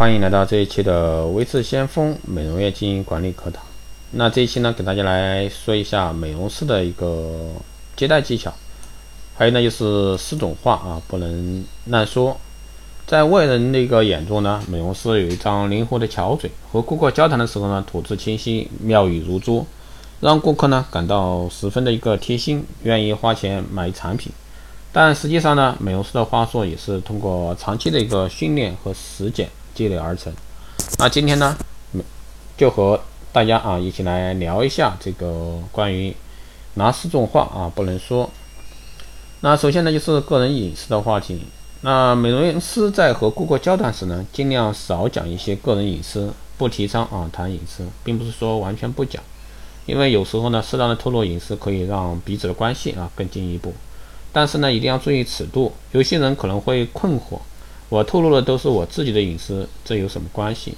[0.00, 3.62] 欢迎来到这一期的微智先锋美容院经营管理课堂。
[4.12, 7.36] 那这一期呢，给大家来说一下美容师的一个
[7.96, 8.50] 接待技巧，
[9.36, 12.34] 还有呢就是四种话啊不能乱说。
[13.06, 19.66] 在外人那个眼中呢，美容师有一张灵活的巧嘴，和顾客交谈的时候呢，吐字清晰，妙语如珠，
[20.20, 24.32] 让顾客呢感到十分的一个贴心，愿意花钱买产品。
[24.92, 30.32] 但实际上呢，美容师的话术也是通过长期的一个训练和实践积累而成。
[30.98, 31.56] 那今天呢，
[32.56, 33.00] 就和
[33.32, 36.14] 大家啊一起来聊一下这个关于
[36.74, 38.30] 哪四种话啊不能说。
[39.40, 41.42] 那首先呢，就是个人隐私的话题。
[41.82, 49.22] 那美容师在和顾客交谈时呢，尽量少讲一些个人隐私，不提倡啊谈隐私，并不是说完全不讲，
[49.86, 53.72] 因为有时候呢，适当的透露隐私可以让彼此的关系啊更进一步。
[54.30, 55.72] 但是呢，一定要注意尺度。
[55.92, 57.38] 有些人可能会困惑：
[57.90, 60.74] 我透露的都是我自己的隐私，这有什么关系？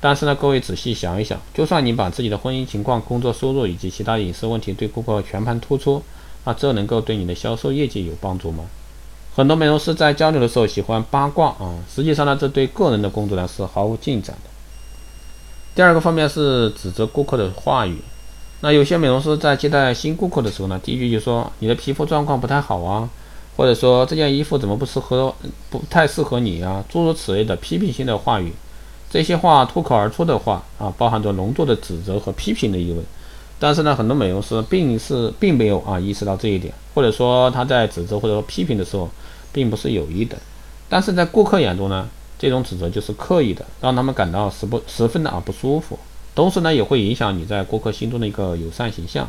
[0.00, 6.02] 但是呢，各位仔细想一想，就算你把自己的婚姻情况、工作收入以及其他隐私问题对顾客全盘突出，
[6.44, 8.64] 那这能够对你的销售业绩有帮助吗？
[9.34, 14.50] 很多美容师在交流的时候喜欢八卦啊，实际上呢，这对个人的工作呢是毫无进展的。
[15.74, 17.96] 第二个方面是指责顾客的话语。
[18.60, 23.08] 那有些美容师在接待新顾客的时候呢，第一句就说你的皮肤状况不太好啊，
[23.56, 25.34] 或者说这件衣服怎么不适合，
[25.70, 28.52] 不太适合你啊，诸如此类的批评性的话语。
[29.10, 33.02] 这些话脱口而出的话啊，包含着浓重的指责和批评的意味。
[33.58, 39.08] 但是呢，很多美容师并是并没有啊意识到这一点，或者说他在指责或者说批评的时候，
[39.52, 40.36] 并不是有意的。
[40.88, 45.98] 但是在顾客眼中呢，这种指责就是刻意的，让他们感到十不十分的啊不舒服。
[46.34, 49.28] 同时呢，也会影响你在顾客心中的一个友善形象。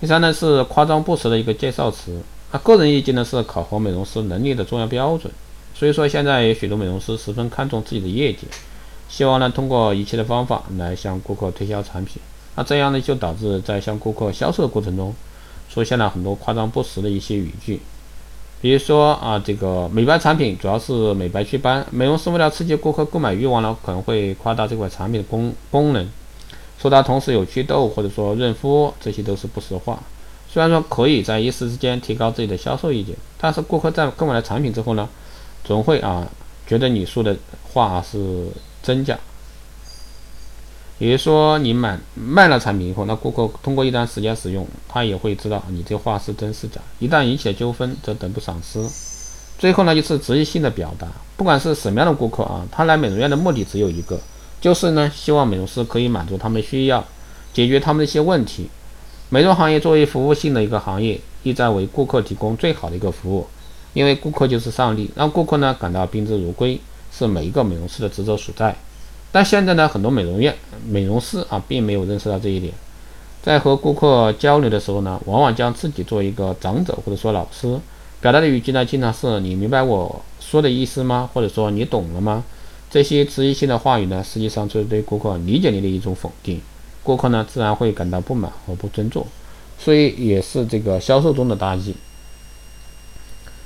[0.00, 2.20] 第三呢，是夸张不实的一个介绍词。
[2.52, 5.32] 那个人意见呢，是考核美容师能力的重要标准。
[5.74, 8.40] 所以说，现在有许多美容师十分看重自己的业绩，
[9.08, 12.20] 希望呢通过一切的方法来向顾客推销产品。
[12.56, 15.14] 那这样呢，就导致在向顾客销售的过程中，
[15.72, 17.80] 出现了很多夸张不实的一些语句。
[18.60, 26.06] 比如说啊，这个美白产品主要是美白祛斑，美容师为了刺激顾客购买欲望呢，可能会夸大这款产品的功功能，
[26.78, 29.98] 说它同时有祛痘或者说润肤，这些都是不实话。
[30.52, 35.08] 虽然说可以在一时之间提高自己的销售意见，但是顾客在购买了产品之后呢，
[35.62, 36.26] 总会啊
[36.66, 37.36] 觉得你说的
[37.72, 38.48] 话是
[38.82, 39.16] 真假。
[40.98, 46.78] 也就是说，你买卖了产品以后，那顾客通过一段时间使用，他也会知道你这话是真是假。
[46.98, 48.84] 一旦引起了纠纷，则得不偿失。
[49.58, 51.08] 最后呢，就是职业性的表达。
[51.38, 54.20] 不管是什么样的顾客啊，他来美容院的目的只有一个，
[54.60, 57.02] 就是呢，希望美容师可以满足他们需要，
[57.54, 58.68] 解决他们的一些问题。
[59.32, 63.46] 美容行业作为服务性的一个行业，意在为顾客提供最好的一个服务。
[63.92, 66.78] 因为顾客就是上帝，让顾客呢感到宾至如归，
[67.12, 68.74] 是每一个美容师的职责所在。
[69.30, 70.52] 但现在呢，很多美容院、
[70.88, 72.72] 美容师啊，并没有认识到这一点，
[73.40, 77.78] 在和顾客交流的时候呢，往往将自己作为一个长者或者说老师，
[78.20, 81.30] 表达的语句呢，经常是你明白我说的意思吗？
[81.32, 82.42] 或者说你懂了吗？
[82.90, 86.60] 这些质疑性的话语呢，实际上就是对顾客理解力的一种否定，
[87.02, 89.26] 顾客呢，自然会感到不满和不尊重，
[89.78, 91.94] 所以也是这个销售中的大忌。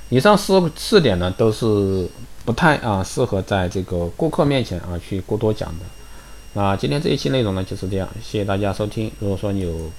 [0.09, 2.09] 以上四四点呢，都是。
[2.45, 5.85] 不太啊适合在这个顾客面前啊去过多讲的。
[6.53, 9.11] 那今天这一期内容呢就是这样，谢谢大家收听。
[9.19, 9.89] 如果说你有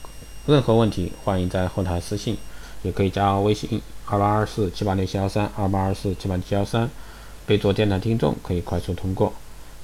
[0.46, 2.36] 任何问题，欢迎在后台私信，
[2.84, 6.88] 也可以加微信二八二四七八六七幺三二八二四七八七幺三，
[7.46, 9.32] 备注电台听众可以快速通过。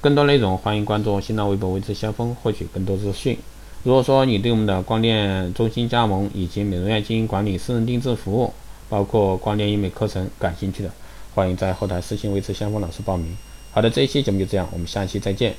[0.03, 3.37] 更多内容欢迎关注新浪微博“微知先锋”获取更多资讯。
[3.83, 8.53] 如果说你对我们的光电中心加盟以及美容院经营管理私人定制服务，
[8.89, 10.91] 包括光电医美课程感兴趣的，
[11.33, 13.33] 欢迎在后台私信维持先锋老师报名。
[13.71, 15.55] 好的，这一期节目就这样，我们下期再见。